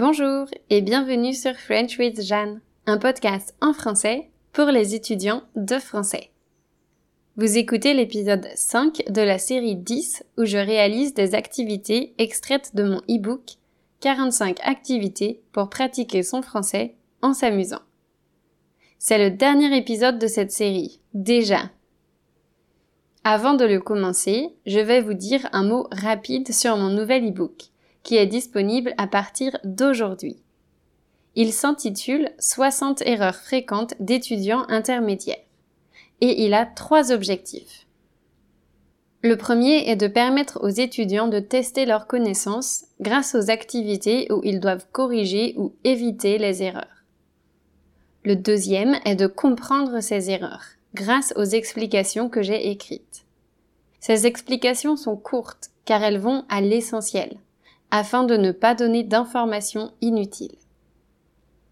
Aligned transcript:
Bonjour 0.00 0.46
et 0.70 0.80
bienvenue 0.80 1.34
sur 1.34 1.54
French 1.56 1.98
with 1.98 2.22
Jeanne, 2.22 2.62
un 2.86 2.96
podcast 2.96 3.54
en 3.60 3.74
français 3.74 4.30
pour 4.54 4.64
les 4.64 4.94
étudiants 4.94 5.42
de 5.56 5.78
français. 5.78 6.30
Vous 7.36 7.58
écoutez 7.58 7.92
l'épisode 7.92 8.48
5 8.54 9.02
de 9.10 9.20
la 9.20 9.36
série 9.36 9.76
10 9.76 10.24
où 10.38 10.46
je 10.46 10.56
réalise 10.56 11.12
des 11.12 11.34
activités 11.34 12.14
extraites 12.16 12.74
de 12.74 12.84
mon 12.84 13.02
e-book 13.10 13.42
45 14.00 14.60
activités 14.62 15.42
pour 15.52 15.68
pratiquer 15.68 16.22
son 16.22 16.40
français 16.40 16.94
en 17.20 17.34
s'amusant. 17.34 17.82
C'est 18.98 19.18
le 19.18 19.36
dernier 19.36 19.76
épisode 19.76 20.18
de 20.18 20.28
cette 20.28 20.50
série, 20.50 21.02
déjà. 21.12 21.70
Avant 23.22 23.52
de 23.52 23.66
le 23.66 23.80
commencer, 23.80 24.48
je 24.64 24.80
vais 24.80 25.02
vous 25.02 25.12
dire 25.12 25.46
un 25.52 25.64
mot 25.64 25.88
rapide 25.92 26.54
sur 26.54 26.78
mon 26.78 26.88
nouvel 26.88 27.28
e-book, 27.28 27.70
qui 28.02 28.16
est 28.16 28.26
disponible 28.26 28.94
à 28.98 29.06
partir 29.06 29.56
d'aujourd'hui. 29.64 30.36
Il 31.36 31.52
s'intitule 31.52 32.30
60 32.38 33.02
erreurs 33.06 33.36
fréquentes 33.36 33.94
d'étudiants 34.00 34.64
intermédiaires. 34.68 35.44
Et 36.20 36.44
il 36.44 36.54
a 36.54 36.66
trois 36.66 37.12
objectifs. 37.12 37.86
Le 39.22 39.36
premier 39.36 39.88
est 39.88 39.96
de 39.96 40.06
permettre 40.06 40.58
aux 40.62 40.68
étudiants 40.68 41.28
de 41.28 41.40
tester 41.40 41.84
leurs 41.84 42.06
connaissances 42.06 42.86
grâce 43.00 43.34
aux 43.34 43.50
activités 43.50 44.30
où 44.32 44.40
ils 44.44 44.60
doivent 44.60 44.86
corriger 44.92 45.54
ou 45.58 45.74
éviter 45.84 46.38
les 46.38 46.62
erreurs. 46.62 47.04
Le 48.24 48.34
deuxième 48.34 48.98
est 49.04 49.16
de 49.16 49.26
comprendre 49.26 50.00
ces 50.00 50.30
erreurs 50.30 50.64
grâce 50.94 51.32
aux 51.36 51.44
explications 51.44 52.28
que 52.28 52.42
j'ai 52.42 52.70
écrites. 52.70 53.24
Ces 54.00 54.26
explications 54.26 54.96
sont 54.96 55.16
courtes 55.16 55.70
car 55.84 56.02
elles 56.02 56.18
vont 56.18 56.44
à 56.48 56.60
l'essentiel, 56.60 57.36
afin 57.90 58.24
de 58.24 58.36
ne 58.36 58.52
pas 58.52 58.74
donner 58.74 59.02
d'informations 59.02 59.92
inutiles. 60.00 60.56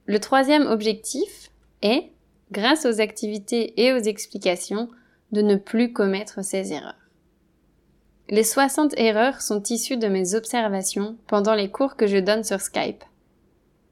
Le 0.07 0.19
troisième 0.21 0.67
objectif 0.67 1.51
est, 1.83 2.11
grâce 2.51 2.87
aux 2.87 3.01
activités 3.01 3.81
et 3.83 3.93
aux 3.93 3.99
explications, 3.99 4.89
de 5.33 5.43
ne 5.43 5.57
plus 5.57 5.93
commettre 5.93 6.43
ces 6.43 6.73
erreurs. 6.73 6.95
Les 8.31 8.45
60 8.45 8.95
erreurs 8.99 9.41
sont 9.41 9.63
issues 9.65 9.97
de 9.97 10.09
mes 10.09 10.35
observations 10.35 11.17
pendant 11.27 11.55
les 11.55 11.71
cours 11.71 11.97
que 11.97 12.07
je 12.07 12.19
donne 12.19 12.45
sur 12.45 12.61
Skype. 12.61 13.05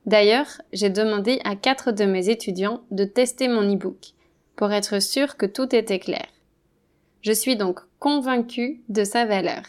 D'ailleurs, 0.05 0.61
j'ai 0.73 0.91
demandé 0.91 1.41
à 1.45 1.57
quatre 1.57 1.91
de 1.91 2.05
mes 2.05 2.29
étudiants 2.29 2.83
de 2.91 3.05
tester 3.05 3.49
mon 3.49 3.63
e-book 3.75 4.13
pour 4.55 4.73
être 4.73 5.01
sûr 5.01 5.37
que 5.37 5.47
tout 5.47 5.75
était 5.75 5.99
clair. 5.99 6.27
Je 7.23 7.33
suis 7.33 7.57
donc 7.57 7.81
convaincue 7.99 8.83
de 8.89 9.05
sa 9.05 9.25
valeur. 9.25 9.63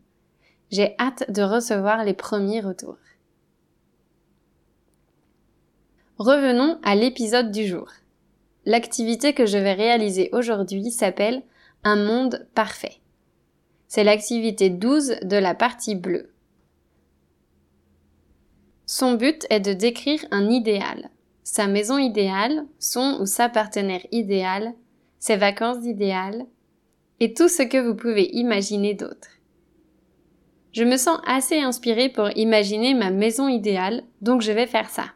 J'ai 0.73 0.97
hâte 0.99 1.31
de 1.31 1.43
recevoir 1.43 2.05
les 2.05 2.15
premiers 2.15 2.61
retours. 2.61 2.99
Revenons 6.19 6.81
à 6.83 6.97
l'épisode 6.97 7.53
du 7.53 7.69
jour. 7.69 7.89
L'activité 8.65 9.33
que 9.33 9.47
je 9.47 9.59
vais 9.59 9.75
réaliser 9.75 10.29
aujourd'hui 10.33 10.91
s'appelle 10.91 11.45
Un 11.85 11.95
monde 11.95 12.49
parfait. 12.57 12.97
C'est 13.87 14.03
l'activité 14.03 14.71
12 14.71 15.21
de 15.23 15.37
la 15.37 15.55
partie 15.55 15.95
bleue. 15.95 16.33
Son 18.87 19.15
but 19.15 19.47
est 19.51 19.61
de 19.61 19.73
décrire 19.73 20.25
un 20.33 20.51
idéal, 20.51 21.09
sa 21.43 21.67
maison 21.67 21.99
idéale, 21.99 22.65
son 22.79 23.19
ou 23.21 23.27
sa 23.27 23.49
partenaire 23.49 24.07
idéal, 24.13 24.75
ses 25.19 25.37
vacances 25.37 25.85
idéales, 25.85 26.47
et 27.21 27.35
tout 27.35 27.49
ce 27.49 27.63
que 27.63 27.79
vous 27.79 27.95
pouvez 27.95 28.31
imaginer 28.37 28.95
d'autre. 28.95 29.29
Je 30.73 30.85
me 30.85 30.97
sens 30.97 31.21
assez 31.27 31.59
inspirée 31.59 32.09
pour 32.09 32.31
imaginer 32.37 32.95
ma 32.95 33.11
maison 33.11 33.47
idéale, 33.47 34.03
donc 34.23 34.41
je 34.41 34.53
vais 34.53 34.67
faire 34.67 34.89
ça. 34.89 35.07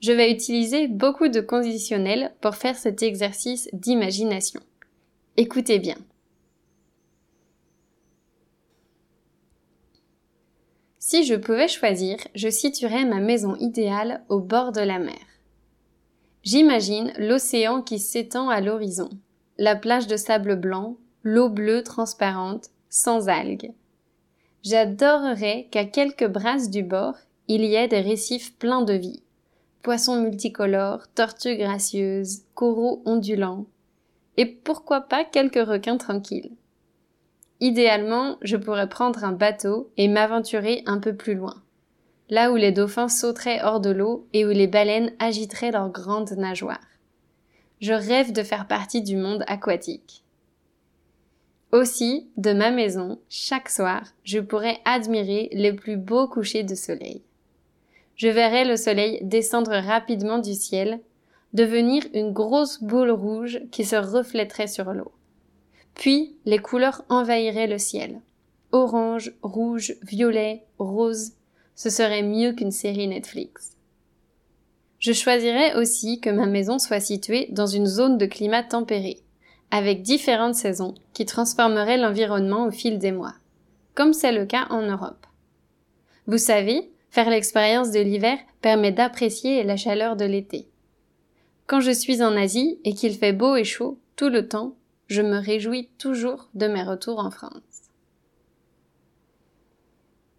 Je 0.00 0.12
vais 0.12 0.30
utiliser 0.30 0.88
beaucoup 0.88 1.28
de 1.28 1.40
conditionnels 1.40 2.32
pour 2.40 2.56
faire 2.56 2.76
cet 2.76 3.02
exercice 3.02 3.68
d'imagination. 3.72 4.60
Écoutez 5.36 5.78
bien. 5.78 5.96
Si 11.08 11.22
je 11.22 11.36
pouvais 11.36 11.68
choisir, 11.68 12.18
je 12.34 12.48
situerais 12.48 13.04
ma 13.04 13.20
maison 13.20 13.54
idéale 13.60 14.24
au 14.28 14.40
bord 14.40 14.72
de 14.72 14.80
la 14.80 14.98
mer. 14.98 15.14
J'imagine 16.42 17.12
l'océan 17.16 17.80
qui 17.80 18.00
s'étend 18.00 18.48
à 18.48 18.60
l'horizon, 18.60 19.10
la 19.56 19.76
plage 19.76 20.08
de 20.08 20.16
sable 20.16 20.56
blanc, 20.56 20.96
l'eau 21.22 21.48
bleue 21.48 21.84
transparente, 21.84 22.70
sans 22.90 23.28
algues. 23.28 23.70
J'adorerais 24.64 25.68
qu'à 25.70 25.84
quelques 25.84 26.26
brasses 26.26 26.70
du 26.70 26.82
bord, 26.82 27.14
il 27.46 27.64
y 27.64 27.76
ait 27.76 27.86
des 27.86 28.00
récifs 28.00 28.56
pleins 28.58 28.82
de 28.82 28.94
vie 28.94 29.22
poissons 29.84 30.20
multicolores, 30.20 31.06
tortues 31.14 31.56
gracieuses, 31.56 32.40
coraux 32.56 33.00
ondulants, 33.04 33.66
et 34.36 34.46
pourquoi 34.46 35.02
pas 35.02 35.24
quelques 35.24 35.64
requins 35.64 35.98
tranquilles. 35.98 36.55
Idéalement, 37.60 38.36
je 38.42 38.56
pourrais 38.56 38.88
prendre 38.88 39.24
un 39.24 39.32
bateau 39.32 39.90
et 39.96 40.08
m'aventurer 40.08 40.82
un 40.86 40.98
peu 40.98 41.14
plus 41.14 41.34
loin, 41.34 41.62
là 42.28 42.52
où 42.52 42.56
les 42.56 42.72
dauphins 42.72 43.08
sauteraient 43.08 43.62
hors 43.62 43.80
de 43.80 43.90
l'eau 43.90 44.26
et 44.32 44.44
où 44.44 44.50
les 44.50 44.66
baleines 44.66 45.12
agiteraient 45.18 45.72
leurs 45.72 45.90
grandes 45.90 46.32
nageoires. 46.32 46.86
Je 47.80 47.92
rêve 47.92 48.32
de 48.32 48.42
faire 48.42 48.66
partie 48.66 49.02
du 49.02 49.16
monde 49.16 49.44
aquatique. 49.46 50.22
Aussi, 51.72 52.28
de 52.36 52.52
ma 52.52 52.70
maison, 52.70 53.18
chaque 53.28 53.68
soir, 53.68 54.02
je 54.24 54.38
pourrais 54.38 54.78
admirer 54.84 55.48
les 55.52 55.72
plus 55.72 55.96
beaux 55.96 56.28
couchers 56.28 56.62
de 56.62 56.74
soleil 56.74 57.22
je 58.16 58.28
verrais 58.28 58.64
le 58.64 58.76
soleil 58.76 59.20
descendre 59.22 59.72
rapidement 59.72 60.38
du 60.38 60.54
ciel, 60.54 61.00
devenir 61.52 62.02
une 62.14 62.32
grosse 62.32 62.82
boule 62.82 63.10
rouge 63.10 63.60
qui 63.70 63.84
se 63.84 63.96
reflèterait 63.96 64.66
sur 64.66 64.92
l'eau. 64.92 65.12
Puis 65.96 66.36
les 66.44 66.58
couleurs 66.58 67.04
envahiraient 67.08 67.66
le 67.66 67.78
ciel. 67.78 68.20
Orange, 68.72 69.32
rouge, 69.42 69.96
violet, 70.02 70.64
rose, 70.78 71.32
ce 71.74 71.90
serait 71.90 72.22
mieux 72.22 72.52
qu'une 72.52 72.70
série 72.70 73.08
Netflix. 73.08 73.72
Je 75.00 75.12
choisirais 75.12 75.74
aussi 75.74 76.20
que 76.20 76.30
ma 76.30 76.46
maison 76.46 76.78
soit 76.78 77.00
située 77.00 77.48
dans 77.50 77.66
une 77.66 77.86
zone 77.86 78.16
de 78.16 78.26
climat 78.26 78.62
tempéré, 78.62 79.18
avec 79.70 80.02
différentes 80.02 80.54
saisons 80.54 80.94
qui 81.12 81.26
transformeraient 81.26 81.98
l'environnement 81.98 82.66
au 82.66 82.70
fil 82.70 82.98
des 82.98 83.12
mois, 83.12 83.34
comme 83.94 84.12
c'est 84.12 84.32
le 84.32 84.46
cas 84.46 84.66
en 84.70 84.82
Europe. 84.82 85.26
Vous 86.26 86.38
savez, 86.38 86.90
Faire 87.16 87.30
l'expérience 87.30 87.92
de 87.92 88.00
l'hiver 88.00 88.36
permet 88.60 88.92
d'apprécier 88.92 89.62
la 89.62 89.78
chaleur 89.78 90.16
de 90.16 90.26
l'été. 90.26 90.68
Quand 91.66 91.80
je 91.80 91.90
suis 91.90 92.22
en 92.22 92.36
Asie 92.36 92.78
et 92.84 92.92
qu'il 92.92 93.14
fait 93.14 93.32
beau 93.32 93.56
et 93.56 93.64
chaud 93.64 93.98
tout 94.16 94.28
le 94.28 94.46
temps, 94.46 94.74
je 95.06 95.22
me 95.22 95.38
réjouis 95.38 95.88
toujours 95.98 96.48
de 96.54 96.66
mes 96.66 96.82
retours 96.82 97.18
en 97.18 97.30
France. 97.30 97.62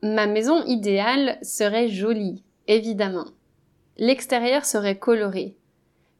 Ma 0.03 0.27
maison 0.27 0.63
idéale 0.65 1.37
serait 1.41 1.89
jolie, 1.89 2.43
évidemment. 2.67 3.27
L'extérieur 3.97 4.65
serait 4.65 4.99
coloré, 4.99 5.57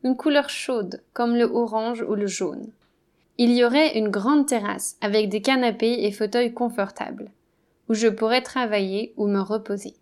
une 0.03 0.18
couleur 0.18 0.50
chaude 0.50 1.03
comme 1.13 1.35
le 1.35 1.46
orange 1.46 2.03
ou 2.08 2.16
le 2.16 2.28
jaune. 2.28 2.72
Il 3.38 3.52
y 3.52 3.63
aurait 3.63 3.97
une 3.97 4.09
grande 4.09 4.47
terrasse 4.47 4.97
avec 5.02 5.29
des 5.29 5.41
canapés 5.41 6.06
et 6.06 6.12
fauteuils 6.12 6.53
confortables, 6.53 7.29
où 7.88 7.94
je 7.94 8.08
pourrais 8.08 8.41
travailler 8.41 9.14
ou 9.16 9.28
me 9.28 9.41
reposer. 9.41 9.94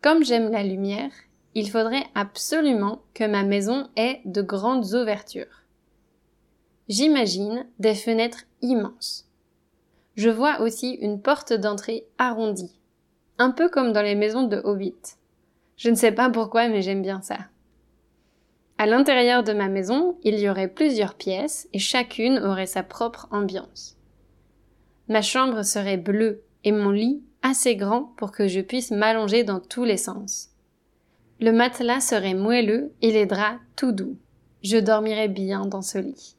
Comme 0.00 0.24
j'aime 0.24 0.50
la 0.50 0.62
lumière, 0.62 1.12
il 1.54 1.70
faudrait 1.70 2.06
absolument 2.14 3.02
que 3.12 3.24
ma 3.24 3.42
maison 3.42 3.88
ait 3.96 4.20
de 4.24 4.40
grandes 4.40 4.94
ouvertures. 4.94 5.65
J'imagine 6.88 7.66
des 7.80 7.96
fenêtres 7.96 8.44
immenses. 8.62 9.28
Je 10.14 10.30
vois 10.30 10.60
aussi 10.60 10.92
une 10.92 11.20
porte 11.20 11.52
d'entrée 11.52 12.06
arrondie, 12.16 12.78
un 13.38 13.50
peu 13.50 13.68
comme 13.68 13.92
dans 13.92 14.02
les 14.02 14.14
maisons 14.14 14.44
de 14.44 14.58
Hobbit. 14.62 14.94
Je 15.76 15.90
ne 15.90 15.96
sais 15.96 16.12
pas 16.12 16.30
pourquoi, 16.30 16.68
mais 16.68 16.82
j'aime 16.82 17.02
bien 17.02 17.20
ça. 17.22 17.38
À 18.78 18.86
l'intérieur 18.86 19.42
de 19.42 19.52
ma 19.52 19.68
maison, 19.68 20.16
il 20.22 20.38
y 20.38 20.48
aurait 20.48 20.68
plusieurs 20.68 21.14
pièces 21.14 21.68
et 21.72 21.80
chacune 21.80 22.38
aurait 22.38 22.66
sa 22.66 22.84
propre 22.84 23.26
ambiance. 23.32 23.96
Ma 25.08 25.22
chambre 25.22 25.64
serait 25.64 25.96
bleue 25.96 26.44
et 26.62 26.70
mon 26.70 26.90
lit 26.90 27.20
assez 27.42 27.74
grand 27.74 28.12
pour 28.16 28.30
que 28.30 28.46
je 28.46 28.60
puisse 28.60 28.92
m'allonger 28.92 29.42
dans 29.42 29.60
tous 29.60 29.84
les 29.84 29.96
sens. 29.96 30.50
Le 31.40 31.50
matelas 31.50 32.00
serait 32.00 32.34
moelleux 32.34 32.92
et 33.02 33.10
les 33.10 33.26
draps 33.26 33.60
tout 33.74 33.92
doux. 33.92 34.16
Je 34.62 34.78
dormirais 34.78 35.28
bien 35.28 35.66
dans 35.66 35.82
ce 35.82 35.98
lit. 35.98 36.35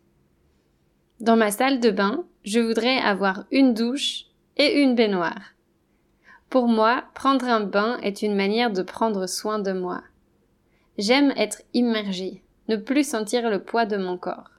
Dans 1.20 1.36
ma 1.36 1.50
salle 1.50 1.80
de 1.80 1.90
bain, 1.90 2.26
je 2.44 2.60
voudrais 2.60 3.00
avoir 3.00 3.46
une 3.52 3.74
douche 3.74 4.26
et 4.56 4.82
une 4.82 4.94
baignoire. 4.94 5.54
Pour 6.50 6.68
moi, 6.68 7.06
prendre 7.16 7.46
un 7.46 7.62
bain 7.62 7.98
est 8.04 8.22
une 8.22 8.36
manière 8.36 8.72
de 8.72 8.84
prendre 8.84 9.28
soin 9.28 9.58
de 9.58 9.72
moi. 9.72 10.04
J'aime 11.00 11.34
être 11.36 11.64
immergée, 11.74 12.44
ne 12.68 12.76
plus 12.76 13.04
sentir 13.04 13.50
le 13.50 13.64
poids 13.64 13.88
de 13.88 13.98
mon 13.98 14.18
corps. 14.18 14.52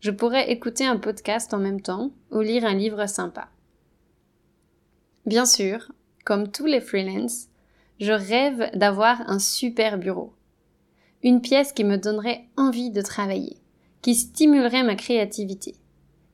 Je 0.00 0.10
pourrais 0.10 0.50
écouter 0.50 0.86
un 0.86 0.96
podcast 0.96 1.52
en 1.52 1.58
même 1.58 1.82
temps 1.82 2.12
ou 2.30 2.40
lire 2.40 2.64
un 2.64 2.74
livre 2.74 3.06
sympa. 3.06 3.48
Bien 5.26 5.44
sûr, 5.44 5.92
comme 6.24 6.50
tous 6.50 6.66
les 6.66 6.80
freelances, 6.80 7.48
je 8.00 8.12
rêve 8.12 8.70
d'avoir 8.74 9.20
un 9.28 9.38
super 9.38 9.98
bureau. 9.98 10.32
Une 11.22 11.42
pièce 11.42 11.72
qui 11.72 11.84
me 11.84 11.98
donnerait 11.98 12.46
envie 12.56 12.90
de 12.90 13.02
travailler, 13.02 13.58
qui 14.04 14.14
stimulerait 14.14 14.82
ma 14.82 14.96
créativité, 14.96 15.76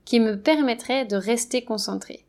qui 0.05 0.19
me 0.19 0.35
permettrait 0.35 1.05
de 1.05 1.15
rester 1.15 1.63
concentré. 1.63 2.27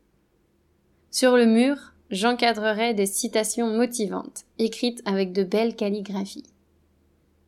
Sur 1.10 1.36
le 1.36 1.46
mur, 1.46 1.94
j'encadrerais 2.10 2.94
des 2.94 3.06
citations 3.06 3.66
motivantes, 3.66 4.44
écrites 4.60 5.02
avec 5.04 5.32
de 5.32 5.42
belles 5.42 5.74
calligraphies. 5.74 6.46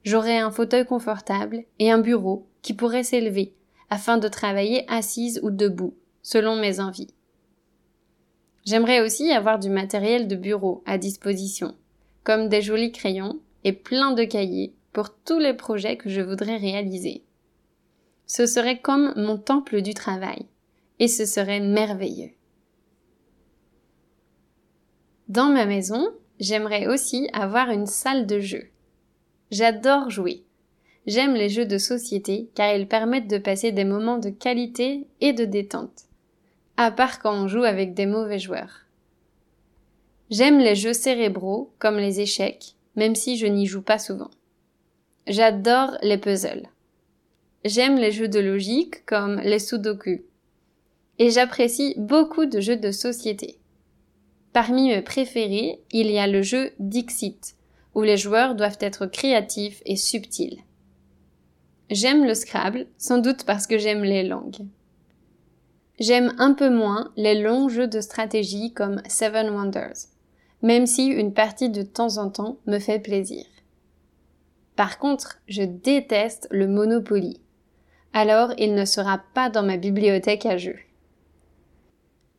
J'aurais 0.03 0.39
un 0.39 0.51
fauteuil 0.51 0.85
confortable 0.85 1.63
et 1.79 1.93
un 1.93 1.99
bureau 1.99 2.49
qui 2.63 2.75
pourrait 2.75 3.05
s'élever 3.05 3.55
afin 3.91 4.19
de 4.19 4.27
travailler 4.27 4.85
assise 4.91 5.39
ou 5.45 5.53
debout, 5.53 5.95
selon 6.21 6.57
mes 6.57 6.81
envies. 6.81 7.15
J'aimerais 8.65 9.03
aussi 9.03 9.31
avoir 9.31 9.61
du 9.61 9.71
matériel 9.71 10.27
de 10.27 10.35
bureau 10.35 10.83
à 10.85 10.99
disposition, 10.99 11.77
comme 12.25 12.49
des 12.49 12.61
jolis 12.61 12.91
crayons 12.91 13.39
et 13.63 13.73
plein 13.73 14.11
de 14.11 14.25
cahiers 14.25 14.75
pour 14.93 15.15
tous 15.15 15.39
les 15.39 15.55
projets 15.55 15.97
que 15.97 16.11
je 16.11 16.23
voudrais 16.23 16.57
réaliser. 16.57 17.23
Ce 18.27 18.47
serait 18.47 18.81
comme 18.81 19.13
mon 19.17 19.37
temple 19.37 19.83
du 19.83 19.95
travail, 19.95 20.47
et 20.99 21.09
ce 21.09 21.27
serait 21.27 21.61
merveilleux. 21.61 22.31
Dans 25.29 25.49
ma 25.49 25.67
maison, 25.67 26.11
j'aimerais 26.39 26.87
aussi 26.87 27.29
avoir 27.33 27.71
une 27.71 27.87
salle 27.87 28.27
de 28.27 28.41
jeu. 28.41 28.65
J'adore 29.51 30.11
jouer. 30.11 30.45
J'aime 31.07 31.35
les 31.35 31.49
jeux 31.49 31.67
de 31.67 31.79
société 31.79 32.51
car 32.55 32.75
ils 32.75 32.89
permettent 32.89 33.29
de 33.29 33.39
passer 33.39 33.73
des 33.73 33.85
moments 33.85 34.19
de 34.19 34.31
qualité 34.31 35.07
et 35.21 35.33
de 35.33 35.45
détente. 35.45 36.05
À 36.77 36.91
part 36.91 37.21
quand 37.21 37.35
on 37.35 37.47
joue 37.47 37.65
avec 37.65 37.95
des 37.95 38.07
mauvais 38.07 38.39
joueurs. 38.39 38.87
J'aime 40.31 40.59
les 40.59 40.75
jeux 40.75 40.95
cérébraux 40.95 41.73
comme 41.79 41.99
les 41.99 42.21
échecs, 42.21 42.75
même 42.97 43.15
si 43.15 43.37
je 43.37 43.47
n'y 43.47 43.67
joue 43.67 43.83
pas 43.83 43.99
souvent. 43.99 44.31
J'adore 45.27 45.97
les 46.03 46.19
puzzles. 46.19 46.69
J'aime 47.65 47.97
les 47.97 48.13
jeux 48.13 48.29
de 48.29 48.41
logique 48.41 49.07
comme 49.07 49.41
les 49.41 49.59
sudoku. 49.59 50.23
Et 51.19 51.31
j'apprécie 51.31 51.95
beaucoup 51.97 52.45
de 52.45 52.61
jeux 52.61 52.77
de 52.77 52.91
société. 52.91 53.59
Parmi 54.53 54.89
mes 54.89 55.01
préférés, 55.01 55.81
il 55.91 56.11
y 56.11 56.19
a 56.19 56.27
le 56.27 56.43
jeu 56.43 56.73
Dixit, 56.79 57.57
où 57.95 58.03
les 58.03 58.19
joueurs 58.19 58.55
doivent 58.55 58.79
être 58.81 59.07
créatifs 59.07 59.81
et 59.87 59.97
subtils. 59.97 60.59
J'aime 61.91 62.27
le 62.27 62.35
Scrabble, 62.35 62.87
sans 62.99 63.19
doute 63.19 63.45
parce 63.45 63.67
que 63.67 63.79
j'aime 63.79 64.05
les 64.05 64.25
langues. 64.25 64.67
J'aime 65.99 66.35
un 66.39 66.53
peu 66.53 66.69
moins 66.69 67.13
les 67.17 67.41
longs 67.41 67.71
jeux 67.71 67.89
de 67.89 68.01
stratégie 68.01 68.75
comme 68.75 69.01
Seven 69.09 69.49
Wonders, 69.49 70.09
même 70.61 70.87
si 70.87 71.07
une 71.07 71.33
partie 71.33 71.71
de 71.71 71.83
temps 71.83 72.19
en 72.19 72.29
temps 72.29 72.59
me 72.67 72.79
fait 72.79 72.99
plaisir. 72.99 73.47
Par 74.77 74.99
contre, 74.99 75.39
je 75.47 75.63
déteste 75.63 76.47
le 76.51 76.67
Monopoly. 76.67 77.41
Alors 78.17 78.53
il 78.59 78.75
ne 78.75 78.85
sera 78.85 79.19
pas 79.35 79.51
dans 79.51 79.65
ma 79.65 79.77
bibliothèque 79.77 80.47
à 80.47 80.57
jeux. 80.57 80.79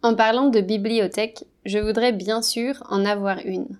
En 0.03 0.15
parlant 0.15 0.47
de 0.47 0.61
bibliothèque, 0.61 1.43
je 1.65 1.79
voudrais 1.79 2.13
bien 2.13 2.41
sûr 2.41 2.81
en 2.89 3.03
avoir 3.03 3.39
une. 3.45 3.77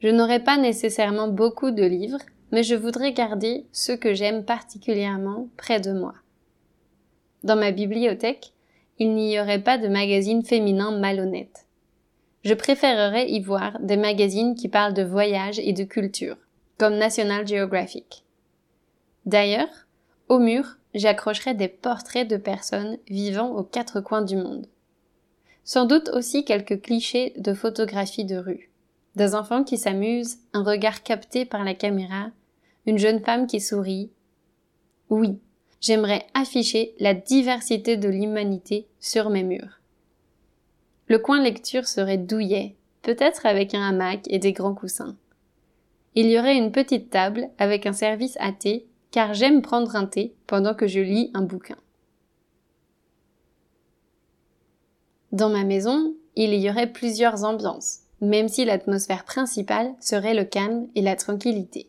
Je 0.00 0.08
n'aurai 0.08 0.40
pas 0.40 0.56
nécessairement 0.56 1.28
beaucoup 1.28 1.70
de 1.70 1.84
livres, 1.84 2.18
mais 2.50 2.64
je 2.64 2.74
voudrais 2.74 3.12
garder 3.12 3.66
ceux 3.70 3.96
que 3.96 4.14
j'aime 4.14 4.44
particulièrement 4.44 5.46
près 5.56 5.78
de 5.78 5.92
moi. 5.92 6.14
Dans 7.44 7.56
ma 7.56 7.70
bibliothèque, 7.70 8.52
il 8.98 9.14
n'y 9.14 9.38
aurait 9.38 9.62
pas 9.62 9.78
de 9.78 9.86
magazines 9.86 10.44
féminins 10.44 10.98
malhonnêtes. 10.98 11.66
Je 12.42 12.54
préférerais 12.54 13.30
y 13.30 13.40
voir 13.40 13.78
des 13.78 13.96
magazines 13.96 14.56
qui 14.56 14.68
parlent 14.68 14.94
de 14.94 15.04
voyage 15.04 15.60
et 15.60 15.72
de 15.72 15.84
culture, 15.84 16.36
comme 16.78 16.96
National 16.96 17.46
Geographic. 17.46 18.24
D'ailleurs, 19.24 19.86
au 20.28 20.40
mur, 20.40 20.78
j'accrocherai 20.96 21.54
des 21.54 21.68
portraits 21.68 22.26
de 22.26 22.36
personnes 22.36 22.98
vivant 23.08 23.50
aux 23.50 23.62
quatre 23.62 24.00
coins 24.00 24.22
du 24.22 24.36
monde. 24.36 24.66
Sans 25.62 25.84
doute 25.84 26.08
aussi 26.08 26.44
quelques 26.44 26.80
clichés 26.80 27.34
de 27.36 27.52
photographie 27.52 28.24
de 28.24 28.36
rue. 28.36 28.70
Des 29.14 29.34
enfants 29.34 29.62
qui 29.62 29.78
s'amusent, 29.78 30.38
un 30.52 30.62
regard 30.62 31.02
capté 31.02 31.44
par 31.44 31.64
la 31.64 31.74
caméra, 31.74 32.30
une 32.86 32.98
jeune 32.98 33.20
femme 33.20 33.46
qui 33.46 33.60
sourit. 33.60 34.10
Oui, 35.10 35.38
j'aimerais 35.80 36.26
afficher 36.34 36.94
la 36.98 37.14
diversité 37.14 37.96
de 37.96 38.08
l'humanité 38.08 38.86
sur 39.00 39.28
mes 39.30 39.42
murs. 39.42 39.80
Le 41.08 41.18
coin 41.18 41.42
lecture 41.42 41.86
serait 41.86 42.18
douillet, 42.18 42.74
peut-être 43.02 43.46
avec 43.46 43.74
un 43.74 43.88
hamac 43.88 44.22
et 44.28 44.38
des 44.38 44.52
grands 44.52 44.74
coussins. 44.74 45.16
Il 46.14 46.26
y 46.30 46.38
aurait 46.38 46.56
une 46.56 46.72
petite 46.72 47.10
table 47.10 47.50
avec 47.58 47.86
un 47.86 47.92
service 47.92 48.36
à 48.40 48.52
thé, 48.52 48.86
car 49.16 49.32
j'aime 49.32 49.62
prendre 49.62 49.96
un 49.96 50.04
thé 50.04 50.34
pendant 50.46 50.74
que 50.74 50.86
je 50.86 51.00
lis 51.00 51.30
un 51.32 51.40
bouquin. 51.40 51.78
Dans 55.32 55.48
ma 55.48 55.64
maison, 55.64 56.14
il 56.34 56.52
y 56.52 56.68
aurait 56.68 56.92
plusieurs 56.92 57.42
ambiances, 57.44 58.00
même 58.20 58.50
si 58.50 58.66
l'atmosphère 58.66 59.24
principale 59.24 59.94
serait 60.00 60.34
le 60.34 60.44
calme 60.44 60.88
et 60.94 61.00
la 61.00 61.16
tranquillité. 61.16 61.88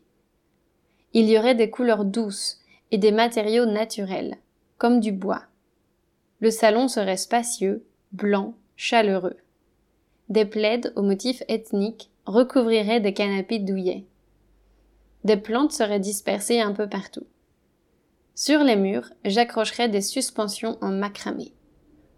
Il 1.11 1.29
y 1.29 1.37
aurait 1.37 1.53
des 1.53 1.69
couleurs 1.69 2.05
douces 2.05 2.61
et 2.91 2.97
des 2.97 3.11
matériaux 3.11 3.65
naturels, 3.65 4.37
comme 4.77 5.01
du 5.01 5.11
bois. 5.11 5.43
Le 6.39 6.49
salon 6.49 6.87
serait 6.87 7.17
spacieux, 7.17 7.85
blanc, 8.13 8.53
chaleureux. 8.77 9.35
Des 10.29 10.45
plaides 10.45 10.93
aux 10.95 11.03
motifs 11.03 11.43
ethniques 11.49 12.09
recouvriraient 12.25 13.01
des 13.01 13.13
canapés 13.13 13.59
douillets. 13.59 14.05
Des 15.27 15.37
plantes 15.37 15.73
seraient 15.73 15.99
dispersées 15.99 16.59
un 16.59 16.73
peu 16.73 16.89
partout. 16.89 17.27
Sur 18.33 18.63
les 18.63 18.75
murs, 18.75 19.11
j'accrocherais 19.25 19.89
des 19.89 20.01
suspensions 20.01 20.77
en 20.81 20.89
macramé 20.89 21.53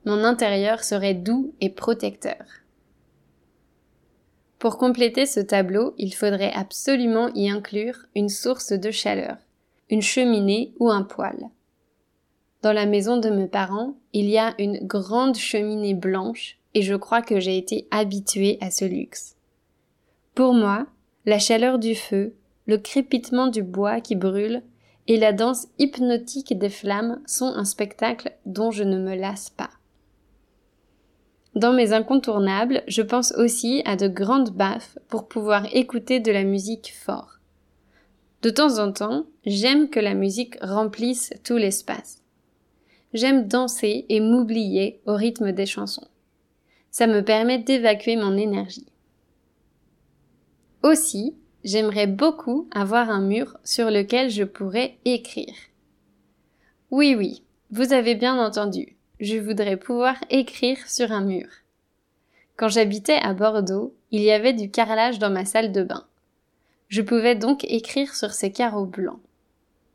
mon 0.06 0.24
intérieur 0.24 0.84
serait 0.84 1.14
doux 1.14 1.54
et 1.62 1.70
protecteur. 1.70 2.44
Pour 4.58 4.78
compléter 4.78 5.26
ce 5.26 5.40
tableau, 5.40 5.94
il 5.98 6.14
faudrait 6.14 6.52
absolument 6.54 7.30
y 7.34 7.50
inclure 7.50 8.06
une 8.16 8.30
source 8.30 8.74
de 8.74 8.92
chaleur, 8.92 9.38
une 9.90 10.02
cheminée 10.02 10.74
ou 10.80 10.90
un 10.90 11.04
poêle. 11.04 11.50
Dans 12.62 12.74
la 12.74 12.86
maison 12.86 13.18
de 13.18 13.30
mes 13.30 13.48
parents, 13.48 13.96
il 14.12 14.30
y 14.30 14.38
a 14.38 14.54
une 14.58 14.80
grande 14.80 15.38
cheminée 15.38 15.94
blanche 15.94 16.58
et 16.74 16.82
je 16.82 16.96
crois 16.96 17.22
que 17.22 17.40
j'ai 17.40 17.58
été 17.58 17.88
habituée 17.90 18.58
à 18.60 18.70
ce 18.70 18.86
luxe. 18.86 19.38
Pour 20.36 20.54
moi, 20.54 20.88
la 21.26 21.40
chaleur 21.40 21.80
du 21.80 21.96
feu, 21.96 22.34
le 22.70 22.78
crépitement 22.78 23.48
du 23.48 23.64
bois 23.64 24.00
qui 24.00 24.16
brûle 24.16 24.62
et 25.08 25.18
la 25.18 25.34
danse 25.34 25.66
hypnotique 25.80 26.56
des 26.56 26.70
flammes 26.70 27.20
sont 27.26 27.48
un 27.48 27.66
spectacle 27.66 28.32
dont 28.46 28.70
je 28.70 28.84
ne 28.84 29.00
me 29.00 29.16
lasse 29.16 29.50
pas. 29.50 29.72
Dans 31.56 31.74
mes 31.74 31.94
incontournables, 31.94 32.84
je 32.88 33.02
pense 33.02 33.32
aussi 33.32 33.82
à 33.86 33.96
de 33.96 34.08
grandes 34.08 34.52
baffes 34.52 35.00
pour 35.08 35.28
pouvoir 35.28 35.66
écouter 35.76 36.20
de 36.20 36.32
la 36.32 36.44
musique 36.44 36.94
fort. 36.96 37.40
De 38.44 38.52
temps 38.52 38.78
en 38.78 38.92
temps, 38.92 39.26
j'aime 39.48 39.90
que 39.90 40.00
la 40.00 40.14
musique 40.14 40.56
remplisse 40.62 41.34
tout 41.44 41.58
l'espace. 41.58 42.22
J'aime 43.16 43.48
danser 43.48 44.06
et 44.10 44.20
m'oublier 44.20 45.02
au 45.08 45.16
rythme 45.16 45.54
des 45.54 45.66
chansons. 45.66 46.08
Ça 46.92 47.08
me 47.08 47.22
permet 47.24 47.58
d'évacuer 47.58 48.16
mon 48.16 48.38
énergie. 48.38 48.86
Aussi, 50.84 51.34
j'aimerais 51.64 52.08
beaucoup 52.08 52.68
avoir 52.72 53.10
un 53.10 53.22
mur 53.22 53.58
sur 53.64 53.90
lequel 53.90 54.30
je 54.30 54.44
pourrais 54.44 54.98
écrire. 55.06 55.54
Oui, 56.92 57.16
oui, 57.16 57.44
vous 57.72 57.94
avez 57.94 58.16
bien 58.16 58.38
entendu 58.44 58.96
je 59.20 59.38
voudrais 59.38 59.78
pouvoir 59.78 60.16
écrire 60.30 60.78
sur 60.90 61.12
un 61.12 61.22
mur. 61.22 61.48
Quand 62.56 62.70
j'habitais 62.70 63.20
à 63.22 63.34
Bordeaux, 63.34 63.94
il 64.12 64.22
y 64.22 64.32
avait 64.32 64.54
du 64.54 64.72
carrelage 64.72 65.20
dans 65.20 65.30
ma 65.30 65.46
salle 65.46 65.72
de 65.72 65.84
bain. 65.84 66.06
Je 66.88 67.02
pouvais 67.02 67.36
donc 67.36 67.64
écrire 67.66 68.16
sur 68.16 68.32
ces 68.32 68.52
carreaux 68.52 68.86
blancs. 68.86 69.20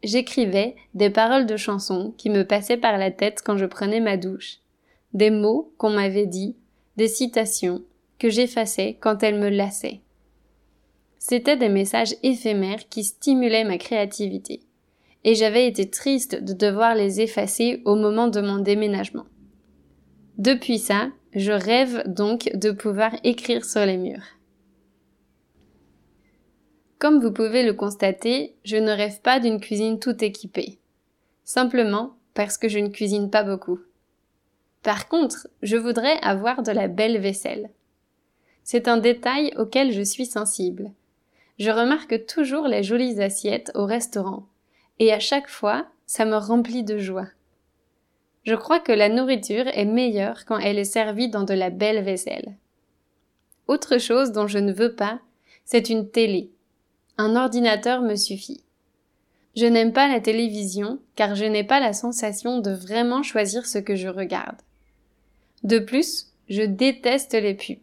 J'écrivais 0.02 0.76
des 0.92 1.11
paroles 1.11 1.47
de 1.47 1.56
chansons 1.56 2.12
qui 2.18 2.28
me 2.30 2.44
passaient 2.44 2.76
par 2.76 2.99
la 2.99 3.11
tête 3.11 3.42
quand 3.44 3.56
je 3.56 3.64
prenais 3.64 4.00
ma 4.00 4.16
douche, 4.16 4.59
des 5.14 5.30
mots 5.30 5.73
qu'on 5.78 5.90
m'avait 5.90 6.26
dit, 6.26 6.54
des 6.97 7.09
citations 7.09 7.83
que 8.18 8.28
j'effaçais 8.28 8.99
quand 9.00 9.23
elles 9.23 9.38
me 9.38 9.49
lassaient. 9.49 10.00
C'étaient 11.18 11.56
des 11.56 11.68
messages 11.68 12.14
éphémères 12.23 12.88
qui 12.88 13.04
stimulaient 13.04 13.64
ma 13.64 13.78
créativité 13.78 14.61
et 15.25 15.35
j'avais 15.35 15.66
été 15.66 15.88
triste 15.88 16.42
de 16.42 16.52
devoir 16.52 16.94
les 16.94 17.21
effacer 17.21 17.83
au 17.85 17.97
moment 17.97 18.28
de 18.28 18.40
mon 18.40 18.59
déménagement. 18.59 19.25
Depuis 20.37 20.78
ça, 20.78 21.09
je 21.35 21.52
rêve 21.52 22.04
donc 22.06 22.50
de 22.54 22.71
pouvoir 22.71 23.12
écrire 23.25 23.64
sur 23.64 23.85
les 23.87 23.97
murs. 23.97 24.25
Comme 26.99 27.21
vous 27.21 27.33
pouvez 27.33 27.64
le 27.64 27.73
constater, 27.73 28.54
je 28.64 28.76
ne 28.76 28.90
rêve 28.90 29.21
pas 29.21 29.40
d'une 29.40 29.61
cuisine 29.61 29.99
tout 29.99 30.23
équipée. 30.23 30.78
Simplement, 31.44 32.16
parce 32.35 32.56
que 32.56 32.68
je 32.68 32.78
ne 32.78 32.88
cuisine 32.88 33.30
pas 33.30 33.42
beaucoup. 33.42 33.80
Par 34.83 35.09
contre, 35.09 35.49
je 35.62 35.76
voudrais 35.76 36.18
avoir 36.21 36.62
de 36.62 36.73
la 36.73 36.88
belle 36.88 37.18
vaisselle. 37.18 37.71
C'est 38.62 38.88
un 38.88 38.97
détail 38.97 39.52
auquel 39.56 39.92
je 39.92 40.02
suis 40.02 40.26
sensible. 40.26 40.92
Je 41.58 41.70
remarque 41.70 42.26
toujours 42.26 42.66
les 42.66 42.82
jolies 42.82 43.20
assiettes 43.20 43.70
au 43.75 43.87
restaurant, 43.87 44.46
et 44.99 45.12
à 45.12 45.20
chaque 45.20 45.49
fois, 45.49 45.87
ça 46.06 46.25
me 46.25 46.37
remplit 46.37 46.82
de 46.82 46.99
joie. 46.99 47.28
Je 48.44 48.54
crois 48.54 48.80
que 48.80 48.92
la 48.92 49.08
nourriture 49.08 49.68
est 49.68 49.84
meilleure 49.84 50.44
quand 50.44 50.58
elle 50.58 50.78
est 50.78 50.84
servie 50.84 51.28
dans 51.28 51.44
de 51.44 51.54
la 51.54 51.70
belle 51.70 52.04
vaisselle. 52.04 52.56
Autre 53.68 53.99
chose 53.99 54.32
dont 54.32 54.46
je 54.46 54.58
ne 54.58 54.73
veux 54.73 54.94
pas, 54.94 55.20
c'est 55.64 55.88
une 55.88 56.11
télé. 56.11 56.50
Un 57.16 57.37
ordinateur 57.37 58.02
me 58.02 58.16
suffit. 58.16 58.62
Je 59.56 59.66
n'aime 59.66 59.92
pas 59.92 60.08
la 60.08 60.20
télévision 60.20 60.99
car 61.14 61.37
je 61.37 61.44
n'ai 61.44 61.64
pas 61.64 61.80
la 61.80 61.92
sensation 61.92 62.58
de 62.58 62.73
vraiment 62.73 63.23
choisir 63.23 63.66
ce 63.66 63.78
que 63.78 63.94
je 63.94 64.08
regarde. 64.08 64.61
De 65.62 65.78
plus, 65.78 66.26
je 66.50 66.62
déteste 66.62 67.34
les 67.34 67.54
pubs. 67.54 67.78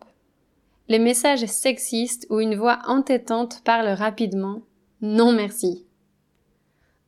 Les 0.91 0.99
messages 0.99 1.45
sexistes 1.45 2.27
ou 2.29 2.41
une 2.41 2.55
voix 2.55 2.79
entêtante 2.85 3.61
parlent 3.63 3.95
rapidement. 3.95 4.63
Non 4.99 5.31
merci. 5.31 5.87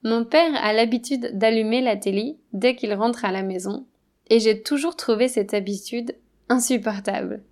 Mon 0.04 0.24
père 0.24 0.56
a 0.56 0.72
l'habitude 0.72 1.38
d'allumer 1.38 1.82
la 1.82 1.98
télé 1.98 2.38
dès 2.54 2.78
qu'il 2.78 2.94
rentre 2.94 3.26
à 3.26 3.34
la 3.34 3.44
maison, 3.44 3.86
et 4.30 4.40
j'ai 4.40 4.62
toujours 4.62 4.96
trouvé 4.96 5.28
cette 5.28 5.54
habitude 5.54 6.16
insupportable. 6.48 7.44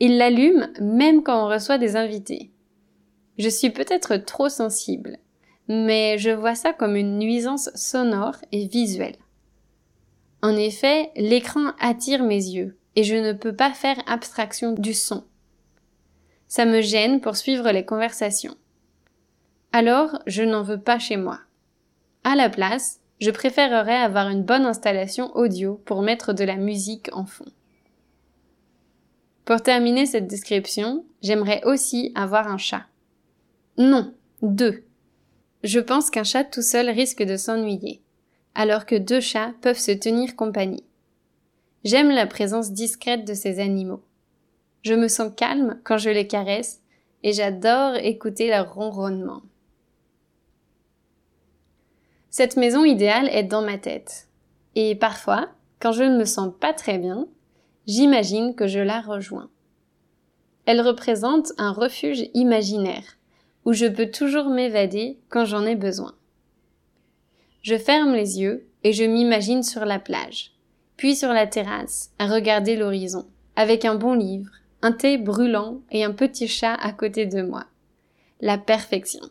Il 0.00 0.16
l'allume 0.16 0.68
même 0.80 1.22
quand 1.22 1.44
on 1.44 1.50
reçoit 1.50 1.76
des 1.76 1.96
invités. 1.96 2.50
Je 3.36 3.50
suis 3.50 3.68
peut-être 3.68 4.16
trop 4.16 4.48
sensible, 4.48 5.18
mais 5.68 6.16
je 6.16 6.30
vois 6.30 6.54
ça 6.54 6.72
comme 6.72 6.96
une 6.96 7.18
nuisance 7.18 7.68
sonore 7.74 8.36
et 8.52 8.68
visuelle. 8.68 9.18
En 10.40 10.56
effet, 10.56 11.10
l'écran 11.14 11.72
attire 11.78 12.22
mes 12.22 12.42
yeux, 12.42 12.78
et 12.96 13.04
je 13.04 13.14
ne 13.14 13.32
peux 13.32 13.54
pas 13.54 13.72
faire 13.72 14.02
abstraction 14.06 14.72
du 14.72 14.94
son. 14.94 15.24
Ça 16.48 16.64
me 16.64 16.80
gêne 16.80 17.20
pour 17.20 17.36
suivre 17.36 17.70
les 17.70 17.84
conversations. 17.84 18.56
Alors, 19.72 20.18
je 20.26 20.42
n'en 20.42 20.62
veux 20.62 20.80
pas 20.80 20.98
chez 20.98 21.18
moi. 21.18 21.40
À 22.24 22.34
la 22.34 22.48
place, 22.48 23.00
je 23.20 23.30
préférerais 23.30 23.96
avoir 23.96 24.30
une 24.30 24.42
bonne 24.42 24.64
installation 24.64 25.34
audio 25.36 25.80
pour 25.84 26.02
mettre 26.02 26.32
de 26.32 26.44
la 26.44 26.56
musique 26.56 27.10
en 27.12 27.26
fond. 27.26 27.46
Pour 29.44 29.62
terminer 29.62 30.06
cette 30.06 30.26
description, 30.26 31.04
j'aimerais 31.22 31.62
aussi 31.64 32.12
avoir 32.14 32.48
un 32.48 32.58
chat. 32.58 32.86
Non, 33.76 34.14
deux. 34.42 34.84
Je 35.62 35.80
pense 35.80 36.10
qu'un 36.10 36.24
chat 36.24 36.44
tout 36.44 36.62
seul 36.62 36.88
risque 36.88 37.22
de 37.22 37.36
s'ennuyer, 37.36 38.02
alors 38.54 38.86
que 38.86 38.96
deux 38.96 39.20
chats 39.20 39.52
peuvent 39.60 39.78
se 39.78 39.92
tenir 39.92 40.36
compagnie. 40.36 40.85
J'aime 41.86 42.10
la 42.10 42.26
présence 42.26 42.72
discrète 42.72 43.24
de 43.24 43.32
ces 43.32 43.60
animaux. 43.60 44.02
Je 44.82 44.94
me 44.94 45.06
sens 45.06 45.30
calme 45.36 45.78
quand 45.84 45.98
je 45.98 46.10
les 46.10 46.26
caresse 46.26 46.82
et 47.22 47.32
j'adore 47.32 47.94
écouter 47.94 48.48
leur 48.48 48.74
ronronnement. 48.74 49.42
Cette 52.28 52.56
maison 52.56 52.84
idéale 52.84 53.28
est 53.28 53.44
dans 53.44 53.62
ma 53.62 53.78
tête. 53.78 54.26
Et 54.74 54.96
parfois, 54.96 55.48
quand 55.78 55.92
je 55.92 56.02
ne 56.02 56.18
me 56.18 56.24
sens 56.24 56.52
pas 56.58 56.72
très 56.72 56.98
bien, 56.98 57.28
j'imagine 57.86 58.56
que 58.56 58.66
je 58.66 58.80
la 58.80 59.00
rejoins. 59.00 59.48
Elle 60.64 60.80
représente 60.80 61.52
un 61.56 61.70
refuge 61.70 62.28
imaginaire, 62.34 63.16
où 63.64 63.72
je 63.72 63.86
peux 63.86 64.10
toujours 64.10 64.48
m'évader 64.48 65.20
quand 65.28 65.44
j'en 65.44 65.64
ai 65.64 65.76
besoin. 65.76 66.16
Je 67.62 67.78
ferme 67.78 68.12
les 68.12 68.40
yeux 68.40 68.66
et 68.82 68.92
je 68.92 69.04
m'imagine 69.04 69.62
sur 69.62 69.84
la 69.84 70.00
plage, 70.00 70.55
puis 70.96 71.14
sur 71.14 71.28
la 71.32 71.46
terrasse, 71.46 72.10
à 72.18 72.26
regarder 72.26 72.76
l'horizon, 72.76 73.26
avec 73.54 73.84
un 73.84 73.94
bon 73.94 74.14
livre, 74.14 74.50
un 74.82 74.92
thé 74.92 75.18
brûlant 75.18 75.80
et 75.90 76.04
un 76.04 76.12
petit 76.12 76.48
chat 76.48 76.74
à 76.74 76.92
côté 76.92 77.26
de 77.26 77.42
moi. 77.42 77.64
La 78.40 78.58
perfection. 78.58 79.22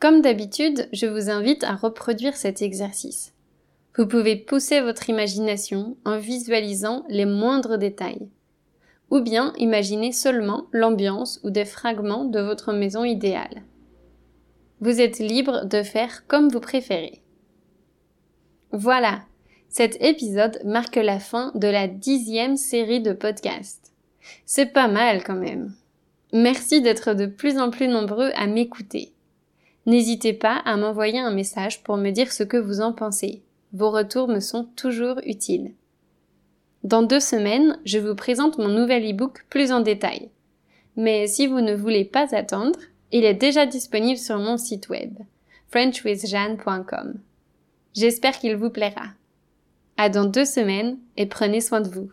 Comme 0.00 0.20
d'habitude, 0.20 0.88
je 0.92 1.06
vous 1.06 1.30
invite 1.30 1.62
à 1.62 1.74
reproduire 1.74 2.36
cet 2.36 2.60
exercice. 2.60 3.32
Vous 3.96 4.06
pouvez 4.06 4.36
pousser 4.36 4.80
votre 4.80 5.08
imagination 5.08 5.96
en 6.04 6.18
visualisant 6.18 7.04
les 7.08 7.26
moindres 7.26 7.78
détails. 7.78 8.28
Ou 9.10 9.20
bien 9.20 9.52
imaginer 9.58 10.10
seulement 10.10 10.66
l'ambiance 10.72 11.38
ou 11.44 11.50
des 11.50 11.66
fragments 11.66 12.24
de 12.24 12.40
votre 12.40 12.72
maison 12.72 13.04
idéale. 13.04 13.62
Vous 14.80 15.00
êtes 15.00 15.20
libre 15.20 15.66
de 15.66 15.82
faire 15.84 16.26
comme 16.26 16.48
vous 16.48 16.58
préférez. 16.58 17.21
Voilà, 18.72 19.20
cet 19.68 20.02
épisode 20.02 20.60
marque 20.64 20.96
la 20.96 21.18
fin 21.18 21.52
de 21.54 21.68
la 21.68 21.88
dixième 21.88 22.56
série 22.56 23.00
de 23.00 23.12
podcasts. 23.12 23.92
C'est 24.46 24.72
pas 24.72 24.88
mal 24.88 25.22
quand 25.22 25.36
même. 25.36 25.74
Merci 26.32 26.80
d'être 26.80 27.12
de 27.12 27.26
plus 27.26 27.58
en 27.58 27.70
plus 27.70 27.86
nombreux 27.86 28.30
à 28.34 28.46
m'écouter. 28.46 29.12
N'hésitez 29.84 30.32
pas 30.32 30.56
à 30.64 30.78
m'envoyer 30.78 31.18
un 31.18 31.32
message 31.32 31.82
pour 31.82 31.98
me 31.98 32.10
dire 32.10 32.32
ce 32.32 32.44
que 32.44 32.56
vous 32.56 32.80
en 32.80 32.92
pensez. 32.92 33.42
Vos 33.74 33.90
retours 33.90 34.28
me 34.28 34.40
sont 34.40 34.64
toujours 34.76 35.20
utiles. 35.26 35.72
Dans 36.82 37.02
deux 37.02 37.20
semaines, 37.20 37.78
je 37.84 37.98
vous 37.98 38.14
présente 38.14 38.58
mon 38.58 38.68
nouvel 38.68 39.04
e-book 39.10 39.44
plus 39.50 39.70
en 39.70 39.80
détail. 39.80 40.30
Mais 40.96 41.26
si 41.26 41.46
vous 41.46 41.60
ne 41.60 41.74
voulez 41.74 42.04
pas 42.04 42.34
attendre, 42.34 42.78
il 43.10 43.24
est 43.24 43.34
déjà 43.34 43.66
disponible 43.66 44.18
sur 44.18 44.38
mon 44.38 44.56
site 44.56 44.88
web, 44.88 45.18
frenchwithjeanne.com. 45.68 47.20
J'espère 47.94 48.38
qu'il 48.38 48.56
vous 48.56 48.70
plaira. 48.70 49.08
À 49.96 50.08
dans 50.08 50.24
deux 50.24 50.44
semaines 50.44 50.98
et 51.16 51.26
prenez 51.26 51.60
soin 51.60 51.80
de 51.80 51.88
vous. 51.88 52.10